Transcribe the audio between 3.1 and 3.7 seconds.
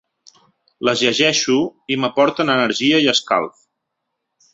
escalf.